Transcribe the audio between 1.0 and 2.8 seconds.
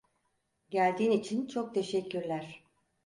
için çok teşekkürler.